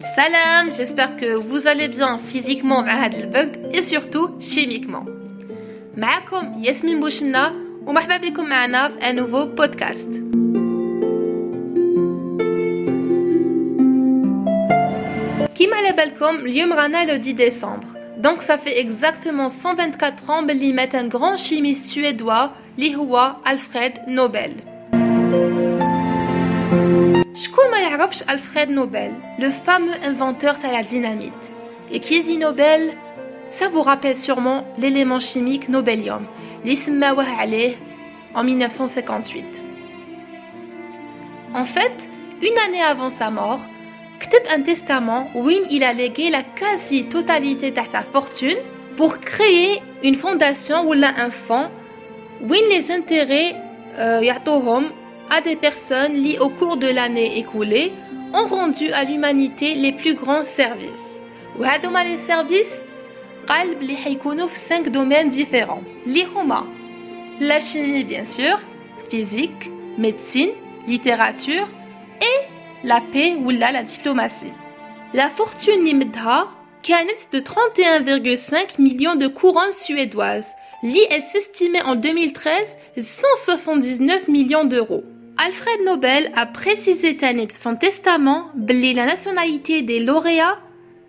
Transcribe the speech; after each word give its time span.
Salam, 0.00 0.72
j'espère 0.74 1.16
que 1.16 1.34
vous 1.34 1.66
allez 1.66 1.88
bien 1.88 2.18
physiquement 2.18 2.84
et 3.72 3.82
surtout 3.82 4.30
chimiquement. 4.40 5.04
معكم 5.96 6.62
ياسمين 6.62 7.00
بوشنا 7.00 7.52
ومرحبا 7.86 8.16
بكم 8.16 8.48
معنا 8.48 8.88
في 8.88 9.00
un 9.00 9.14
nouveau 9.14 9.46
podcast. 9.60 10.20
كيما 15.54 15.76
على 15.76 15.92
بالكم 15.92 16.36
اليوم 16.36 16.72
رانا 16.72 17.06
le 17.06 17.18
10 17.18 17.34
décembre. 17.34 17.86
Donc 18.16 18.42
ça 18.42 18.58
fait 18.58 18.80
exactement 18.80 19.48
124 19.48 20.30
ans 20.30 20.42
باللي 20.42 20.72
met 20.72 20.94
un 20.96 21.08
grand 21.08 21.36
chimiste 21.36 21.84
suédois 21.84 22.50
اللي 22.78 22.96
هو 22.96 23.36
Alfred 23.46 24.08
Nobel. 24.08 24.52
Alfred 28.26 28.70
Nobel, 28.70 29.12
le 29.38 29.50
fameux 29.50 29.94
inventeur 30.02 30.56
de 30.56 30.72
la 30.72 30.82
dynamite. 30.82 31.52
Et 31.92 32.00
qui 32.00 32.22
dit 32.22 32.38
Nobel 32.38 32.92
Ça 33.46 33.68
vous 33.68 33.82
rappelle 33.82 34.16
sûrement 34.16 34.64
l'élément 34.78 35.20
chimique 35.20 35.68
Nobelium, 35.68 36.24
l'Ismawah 36.64 37.24
en 38.34 38.44
1958. 38.44 39.64
En 41.54 41.64
fait, 41.64 42.08
une 42.42 42.58
année 42.66 42.82
avant 42.82 43.10
sa 43.10 43.30
mort, 43.30 43.60
Ktib 44.20 44.42
un 44.54 44.62
testament 44.62 45.30
où 45.34 45.50
il 45.50 45.82
a 45.82 45.92
légué 45.92 46.30
la 46.30 46.42
quasi-totalité 46.42 47.70
de 47.70 47.80
sa 47.90 48.02
fortune 48.02 48.58
pour 48.96 49.18
créer 49.18 49.82
une 50.04 50.14
fondation 50.14 50.88
ou 50.88 50.92
un 50.92 51.30
fonds 51.30 51.68
où 52.42 52.52
les 52.52 52.90
intérêts 52.90 53.54
euh, 53.98 54.20
à 55.29 55.41
des 55.41 55.55
personnes 55.55 56.13
liées 56.13 56.39
au 56.39 56.49
cours 56.49 56.77
de 56.77 56.87
l'année 56.87 57.37
écoulée 57.39 57.91
ont 58.33 58.47
rendu 58.47 58.91
à 58.91 59.03
l'humanité 59.03 59.75
les 59.75 59.91
plus 59.91 60.13
grands 60.13 60.43
services. 60.43 61.19
Ou 61.57 61.63
les 61.63 62.17
services 62.27 62.81
قال 63.47 63.75
بلي 63.75 63.95
حيكونوا 63.95 64.47
في 64.47 64.55
5 64.55 64.89
domaines 64.89 65.29
différents 65.29 65.83
اللي 66.07 66.25
هما 66.25 66.65
la 67.39 67.59
chimie 67.59 68.03
bien 68.03 68.25
sûr 68.25 68.59
physique 69.09 69.69
médecine 69.97 70.49
littérature 70.87 71.67
et 72.21 72.87
la 72.87 73.01
paix 73.01 73.35
ou 73.35 73.51
la 73.51 73.83
diplomatie 73.83 74.53
la 75.13 75.29
fortune 75.29 75.79
اللي 75.79 75.93
مدها 75.93 76.49
كانت 76.83 77.35
de 77.35 77.39
31,5 77.39 78.79
millions 78.79 79.15
de 79.15 79.27
couronnes 79.27 79.73
suédoises 79.73 80.55
Li 80.85 81.01
elle 81.09 81.23
s'estimait 81.23 81.81
en 81.81 81.95
2013 81.95 82.77
179 83.01 84.27
millions 84.27 84.65
d'euros. 84.65 85.03
Alfred 85.42 85.86
Nobel 85.86 86.30
a 86.36 86.44
précisé 86.44 87.14
de 87.14 87.52
son 87.54 87.74
testament 87.74 88.50
que 88.54 88.94
la 88.94 89.06
nationalité 89.06 89.80
des 89.80 89.98
lauréats 89.98 90.58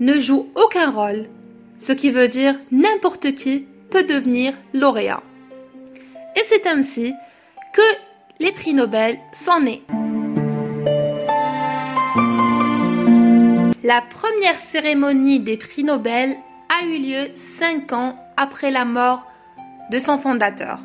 ne 0.00 0.18
joue 0.18 0.48
aucun 0.54 0.90
rôle 0.90 1.28
ce 1.76 1.92
qui 1.92 2.10
veut 2.10 2.28
dire 2.28 2.58
n'importe 2.72 3.34
qui 3.34 3.66
peut 3.90 4.04
devenir 4.04 4.54
lauréat. 4.72 5.22
Et 6.36 6.40
c'est 6.48 6.66
ainsi 6.66 7.12
que 7.74 7.82
les 8.40 8.52
prix 8.52 8.72
Nobel 8.72 9.18
sont 9.34 9.60
nés. 9.60 9.82
La 13.82 14.00
première 14.00 14.58
cérémonie 14.58 15.40
des 15.40 15.58
prix 15.58 15.84
Nobel 15.84 16.34
a 16.70 16.86
eu 16.86 16.98
lieu 16.98 17.28
cinq 17.34 17.92
ans 17.92 18.18
après 18.38 18.70
la 18.70 18.86
mort 18.86 19.26
de 19.90 19.98
son 19.98 20.16
fondateur, 20.16 20.78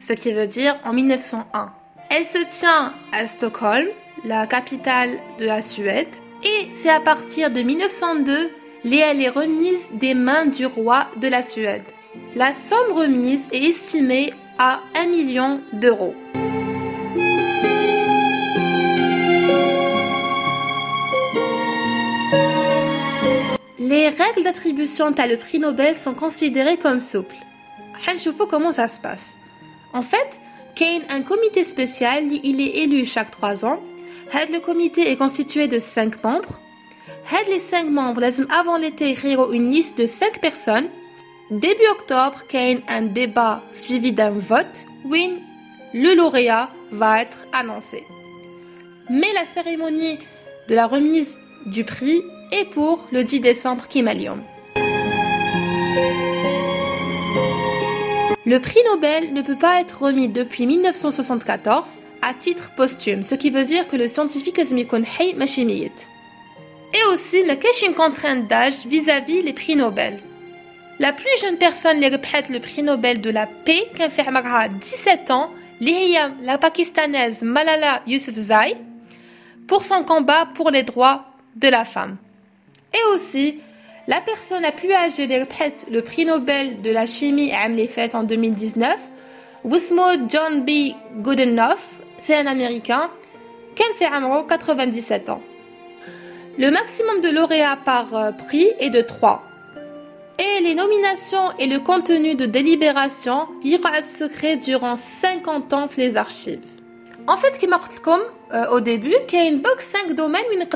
ce 0.00 0.14
qui 0.14 0.32
veut 0.32 0.46
dire 0.46 0.76
en 0.84 0.94
1901. 0.94 1.72
Elle 2.08 2.24
se 2.24 2.38
tient 2.50 2.94
à 3.12 3.26
Stockholm, 3.26 3.88
la 4.24 4.46
capitale 4.46 5.18
de 5.38 5.44
la 5.44 5.60
Suède, 5.60 6.08
et 6.44 6.68
c'est 6.72 6.90
à 6.90 7.00
partir 7.00 7.50
de 7.50 7.60
1902 7.62 8.50
Léa 8.84 9.14
est 9.14 9.28
remise 9.28 9.88
des 9.92 10.14
mains 10.14 10.46
du 10.46 10.66
roi 10.66 11.08
de 11.16 11.26
la 11.26 11.42
Suède. 11.42 11.82
La 12.36 12.52
somme 12.52 12.92
remise 12.92 13.48
est 13.50 13.64
estimée 13.64 14.32
à 14.58 14.80
1 14.94 15.08
million 15.08 15.60
d'euros. 15.72 16.14
Les 23.80 24.08
règles 24.08 24.44
d'attribution 24.44 25.06
à 25.06 25.26
le 25.26 25.36
prix 25.36 25.58
Nobel 25.58 25.96
sont 25.96 26.14
considérées 26.14 26.76
comme 26.76 27.00
souples. 27.00 27.36
faut 28.36 28.46
comment 28.46 28.72
ça 28.72 28.86
se 28.86 29.00
passe? 29.00 29.36
En 29.92 30.02
fait, 30.02 30.40
Kane, 30.76 31.02
un 31.08 31.22
comité 31.22 31.64
spécial, 31.64 32.24
il 32.44 32.60
est 32.60 32.82
élu 32.82 33.04
chaque 33.04 33.30
trois 33.30 33.64
ans. 33.64 33.80
Le 34.32 34.58
comité 34.60 35.10
est 35.10 35.16
constitué 35.16 35.68
de 35.68 35.78
cinq 35.78 36.22
membres 36.22 36.60
les 37.48 37.58
cinq 37.58 37.88
membres 37.88 38.22
avant 38.50 38.76
l'été 38.76 39.10
écrire 39.10 39.52
une 39.52 39.70
liste 39.70 39.98
de 39.98 40.06
cinq 40.06 40.40
personnes. 40.40 40.88
Début 41.50 41.86
octobre, 41.92 42.42
il 42.52 42.82
un 42.88 43.02
débat 43.02 43.62
suivi 43.72 44.12
d'un 44.12 44.30
vote. 44.30 44.86
Win, 45.04 45.38
le 45.94 46.14
lauréat 46.14 46.70
va 46.90 47.22
être 47.22 47.46
annoncé. 47.52 48.04
Mais 49.08 49.32
la 49.34 49.44
cérémonie 49.54 50.18
de 50.68 50.74
la 50.74 50.86
remise 50.86 51.38
du 51.66 51.84
prix 51.84 52.22
est 52.52 52.64
pour 52.64 53.06
le 53.12 53.22
10 53.22 53.40
décembre 53.40 53.86
Kimalium. 53.88 54.42
Le 58.46 58.60
prix 58.60 58.78
Nobel 58.88 59.34
ne 59.34 59.42
peut 59.42 59.56
pas 59.56 59.80
être 59.80 60.04
remis 60.04 60.28
depuis 60.28 60.68
1974 60.68 61.98
à 62.22 62.32
titre 62.32 62.70
posthume, 62.76 63.24
ce 63.24 63.34
qui 63.34 63.50
veut 63.50 63.64
dire 63.64 63.88
que 63.88 63.96
le 63.96 64.06
scientifique. 64.06 64.60
Et 64.60 64.64
aussi, 67.12 67.40
il 67.40 67.50
a 67.50 67.56
une 67.84 67.94
contrainte 67.94 68.46
d'âge 68.46 68.86
vis-à-vis 68.86 69.42
les 69.42 69.52
prix 69.52 69.74
Nobel. 69.74 70.20
La 71.00 71.12
plus 71.12 71.26
jeune 71.40 71.56
personne 71.56 71.98
qui 71.98 72.06
a 72.06 72.10
le 72.10 72.60
prix 72.60 72.84
Nobel 72.84 73.20
de 73.20 73.30
la 73.30 73.46
paix, 73.46 73.88
qui 73.96 74.02
a 74.02 74.68
17 74.68 75.32
ans, 75.32 75.50
la 75.80 76.56
pakistanaise 76.56 77.42
Malala 77.42 78.02
Yousafzai, 78.06 78.76
pour 79.66 79.84
son 79.84 80.04
combat 80.04 80.46
pour 80.54 80.70
les 80.70 80.84
droits 80.84 81.24
de 81.56 81.66
la 81.66 81.84
femme. 81.84 82.16
Et 82.94 83.14
aussi, 83.14 83.58
la 84.08 84.20
personne 84.20 84.62
la 84.62 84.72
plus 84.72 84.92
âgée 84.92 85.26
a 85.26 85.44
le 85.90 86.00
prix 86.00 86.24
Nobel 86.24 86.80
de 86.82 86.90
la 86.90 87.06
chimie 87.06 87.52
à 87.52 87.68
fait 87.88 88.14
en 88.14 88.22
2019, 88.22 88.96
Wismo 89.64 90.28
John 90.28 90.64
B. 90.64 90.94
Goodenough, 91.16 91.78
c'est 92.18 92.36
un 92.36 92.46
Américain, 92.46 93.10
a 93.76 93.94
fait 93.98 94.06
97 94.48 95.28
ans. 95.28 95.42
Le 96.58 96.70
maximum 96.70 97.20
de 97.20 97.30
lauréats 97.30 97.78
par 97.84 98.14
euh, 98.14 98.32
prix 98.32 98.68
est 98.78 98.90
de 98.90 99.02
3. 99.02 99.42
Et 100.38 100.62
les 100.62 100.74
nominations 100.74 101.50
et 101.58 101.66
le 101.66 101.80
contenu 101.80 102.34
de 102.34 102.46
délibération 102.46 103.48
iront 103.62 103.92
être 103.92 104.06
secret 104.06 104.56
durant 104.56 104.96
50 104.96 105.72
ans 105.72 105.88
les 105.96 106.16
archives. 106.16 106.60
En 107.26 107.36
fait, 107.36 107.58
comme 108.02 108.20
euh, 108.54 108.68
au 108.68 108.80
début, 108.80 109.14
il 109.32 109.38
y 109.38 109.42
a 109.42 109.48
une 109.48 109.58
box 109.58 109.84
5 110.06 110.14
domaines 110.14 110.44
où 110.54 110.58
nous 110.58 110.66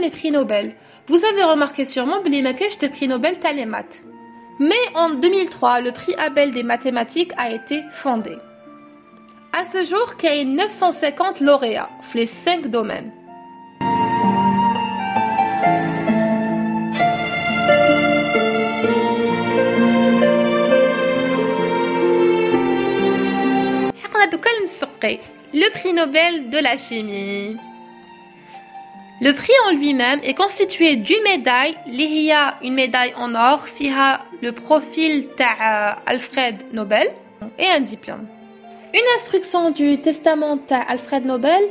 les 0.00 0.10
prix 0.10 0.30
Nobel. 0.30 0.74
Vous 1.06 1.24
avez 1.24 1.44
remarqué 1.44 1.84
sûrement 1.84 2.20
que 2.22 2.28
les 2.28 2.42
de 2.78 2.88
prix 2.88 3.08
Nobel 3.08 3.38
maths. 3.66 4.04
Mais 4.58 4.74
en 4.94 5.10
2003, 5.10 5.80
le 5.80 5.92
prix 5.92 6.14
Abel 6.14 6.52
des 6.52 6.62
mathématiques 6.62 7.32
a 7.36 7.50
été 7.50 7.82
fondé. 7.90 8.36
À 9.52 9.64
ce 9.64 9.84
jour, 9.84 10.14
il 10.22 10.26
y 10.26 10.28
a 10.28 10.44
950 10.44 11.40
lauréats, 11.40 11.90
les 12.14 12.26
5 12.26 12.68
domaines. 12.68 13.12
le 25.52 25.70
prix 25.70 25.92
Nobel 25.92 26.48
de 26.50 26.58
la 26.58 26.76
chimie. 26.76 27.56
Le 29.24 29.32
prix 29.32 29.54
en 29.66 29.70
lui-même 29.74 30.20
est 30.22 30.34
constitué 30.34 30.96
d'une 30.96 31.22
médaille, 31.22 31.74
l'Ihya, 31.86 32.58
une 32.62 32.74
médaille 32.74 33.14
en 33.16 33.34
or, 33.34 33.66
fiha 33.66 34.20
le 34.42 34.52
profil 34.52 35.28
d'Alfred 35.38 36.56
euh, 36.60 36.74
Nobel 36.74 37.10
et 37.58 37.66
un 37.66 37.80
diplôme. 37.80 38.26
Une 38.92 39.16
instruction 39.16 39.70
du 39.70 39.96
testament 39.96 40.58
d'Alfred 40.68 41.24
Nobel 41.24 41.62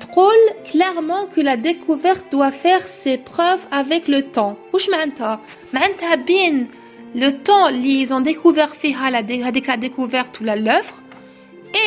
troll 0.00 0.34
clairement 0.64 1.26
que 1.26 1.40
la 1.40 1.56
découverte 1.56 2.32
doit 2.32 2.50
faire 2.50 2.88
ses 2.88 3.16
preuves 3.16 3.64
avec 3.70 4.08
le 4.08 4.22
temps. 4.22 4.58
Ouch 4.72 4.88
ma'anta? 4.88 5.40
Ma'anta 5.72 6.16
bin 6.16 6.66
le 7.14 7.30
temps 7.30 7.68
ils 7.68 8.12
ont 8.12 8.22
découvert 8.22 8.74
fiha 8.74 9.12
la 9.12 9.22
découverte 9.22 10.40
ou 10.40 10.44
l'œuvre 10.44 10.94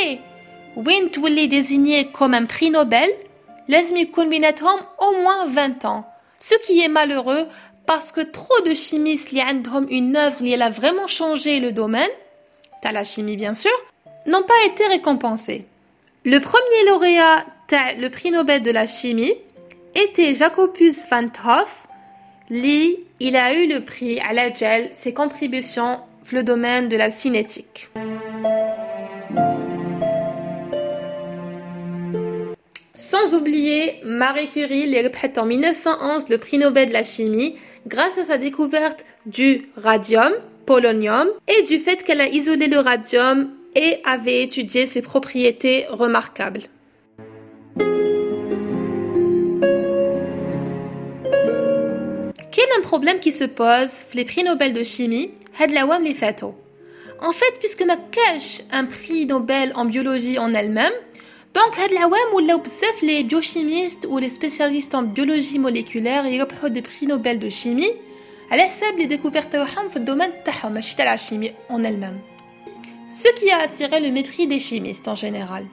et 0.05 0.19
Wint 0.77 1.11
est 1.37 1.47
désigné 1.47 2.07
comme 2.13 2.33
un 2.33 2.45
prix 2.45 2.71
Nobel 2.71 3.09
لازم 3.70 3.96
يكون 3.96 4.30
بيناتهم 4.30 4.80
au 4.98 5.12
moins 5.22 5.46
20 5.46 5.84
ans 5.84 6.04
ce 6.40 6.54
qui 6.66 6.80
est 6.80 6.88
malheureux 6.88 7.46
parce 7.86 8.12
que 8.12 8.20
trop 8.20 8.60
de 8.66 8.74
chimistes 8.74 9.28
qui 9.28 9.40
ont 9.40 9.86
une 9.88 10.16
œuvre 10.16 10.38
qui 10.38 10.54
a 10.54 10.70
vraiment 10.70 11.06
changé 11.06 11.60
le 11.60 11.72
domaine 11.72 12.10
t'as 12.82 12.92
la 12.92 13.04
chimie 13.04 13.36
bien 13.36 13.54
sûr 13.54 13.76
n'ont 14.26 14.42
pas 14.42 14.64
été 14.66 14.86
récompensés 14.86 15.64
le 16.24 16.40
premier 16.40 16.82
lauréat 16.88 17.44
le 17.98 18.08
prix 18.08 18.30
Nobel 18.30 18.62
de 18.62 18.70
la 18.70 18.86
chimie 18.86 19.34
était 19.94 20.34
Jacobus 20.34 20.96
van 21.10 21.24
't 21.24 21.40
Hoff 21.44 21.86
Lee, 22.48 22.98
il 23.18 23.34
a 23.34 23.54
eu 23.54 23.66
le 23.66 23.84
prix 23.84 24.20
à 24.20 24.32
la 24.32 24.52
gel, 24.52 24.90
ses 24.92 25.12
contributions 25.12 25.98
dans 26.30 26.36
le 26.36 26.42
domaine 26.44 26.88
de 26.88 26.96
la 26.96 27.10
cinétique. 27.10 27.88
Sans 33.01 33.33
oublier 33.33 33.95
Marie 34.05 34.47
Curie, 34.47 34.87
qui 34.87 34.95
a 35.25 35.41
en 35.41 35.45
1911 35.47 36.29
le 36.29 36.37
prix 36.37 36.59
Nobel 36.59 36.89
de 36.89 36.93
la 36.93 37.01
chimie 37.01 37.55
grâce 37.87 38.19
à 38.19 38.25
sa 38.25 38.37
découverte 38.37 39.05
du 39.25 39.69
radium, 39.75 40.31
polonium, 40.67 41.27
et 41.47 41.63
du 41.63 41.79
fait 41.79 42.03
qu'elle 42.03 42.21
a 42.21 42.27
isolé 42.27 42.67
le 42.67 42.77
radium 42.77 43.49
et 43.75 44.01
avait 44.05 44.43
étudié 44.43 44.85
ses 44.85 45.01
propriétés 45.01 45.87
remarquables. 45.89 46.61
Quel 52.51 52.65
est 52.65 52.77
un 52.77 52.83
problème 52.83 53.19
qui 53.19 53.31
se 53.31 53.45
pose 53.45 54.05
les 54.13 54.25
prix 54.25 54.43
Nobel 54.43 54.73
de 54.73 54.83
chimie? 54.83 55.31
En 57.23 57.31
fait, 57.31 57.53
puisque 57.59 57.83
ma 57.83 57.97
cache 57.97 58.61
un 58.71 58.85
prix 58.85 59.25
Nobel 59.25 59.71
en 59.75 59.85
biologie 59.85 60.37
en 60.37 60.53
elle-même, 60.53 60.93
donc 61.54 61.78
هاد 61.78 61.92
العوام 61.92 62.34
ولاو 62.34 62.58
بزاف 62.58 63.02
les 63.02 63.24
biochimistes 63.24 64.06
ou 64.08 64.18
les 64.18 64.28
spécialistes 64.28 64.94
en 64.94 65.02
biologie 65.02 65.58
moléculaire 65.58 66.26
يربحوا 66.26 66.68
des 66.68 66.82
prix 66.82 67.06
Nobel 67.06 67.38
de 67.38 67.48
chimie 67.50 67.92
على 68.50 68.62
حساب 68.62 68.98
les 68.98 69.06
découvertes 69.06 69.52
تاعهم 69.52 69.88
في 69.88 69.96
الدومين 69.96 70.30
تاعهم 70.44 70.72
ماشي 70.72 70.96
تاع 70.96 71.16
la 71.16 71.18
chimie 71.18 71.52
en 71.70 71.82
elle-même. 71.84 72.18
Ce 73.08 73.28
qui 73.38 73.50
a 73.50 73.58
attiré 73.58 74.00
le 74.00 74.10
mépris 74.10 74.46
des 74.46 74.58
chimistes 74.58 75.08
en 75.08 75.14
général. 75.14 75.64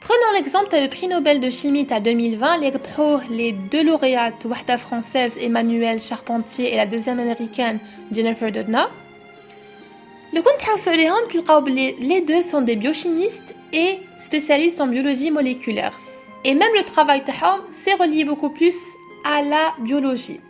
Prenons 0.00 0.32
l'exemple 0.34 0.80
du 0.80 0.88
prix 0.88 1.08
Nobel 1.08 1.40
de 1.40 1.50
chimie 1.50 1.86
à 1.90 1.98
2020, 1.98 2.58
les, 2.58 2.72
les 3.30 3.52
deux 3.52 3.82
lauréates, 3.82 4.46
la 4.68 4.78
française 4.78 5.32
Emmanuelle 5.40 6.00
Charpentier 6.00 6.72
et 6.72 6.76
la 6.76 6.86
deuxième 6.86 7.18
américaine 7.18 7.80
Jennifer 8.12 8.52
Doudna. 8.52 8.88
Le 10.32 10.42
compte 10.42 10.60
les 12.00 12.20
deux 12.20 12.42
sont 12.42 12.60
des 12.60 12.76
biochimistes 12.76 13.54
et 13.72 13.98
spécialistes 14.18 14.80
en 14.80 14.86
biologie 14.86 15.30
moléculaire. 15.30 15.92
Et 16.44 16.54
même 16.54 16.74
le 16.78 16.84
travail 16.84 17.24
تاعهم 17.24 17.60
s'est 17.72 17.94
relié 17.94 18.24
beaucoup 18.24 18.50
plus 18.50 18.76
à 19.24 19.42
la 19.42 19.74
biologie. 19.80 20.40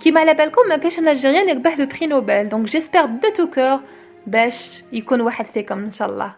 Qui 0.00 0.10
m'a 0.10 0.24
بالكم 0.24 0.68
ما 0.68 0.76
كاش 0.76 0.98
un 0.98 1.06
Algérien 1.06 1.42
اللي 1.42 1.52
ربح 1.52 1.78
le 1.78 1.86
prix 1.86 2.08
Nobel 2.08 2.48
donc 2.48 2.66
j'espère 2.66 3.08
de 3.08 3.28
tout 3.36 3.46
cœur 3.46 3.80
باش 4.26 4.82
يكون 4.92 5.20
واحد 5.20 5.46
فيكم 5.46 5.78
ان 5.78 5.92
شاء 5.92 6.08
الله 6.10 6.34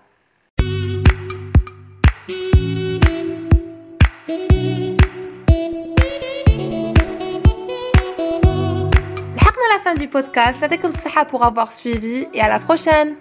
la 9.79 9.91
fin 9.91 9.95
du 9.95 10.07
podcast. 10.07 10.59
C'était 10.61 10.77
comme 10.77 10.91
ça 10.91 11.25
pour 11.25 11.43
avoir 11.43 11.71
suivi 11.73 12.27
et 12.33 12.41
à 12.41 12.47
la 12.47 12.59
prochaine. 12.59 13.15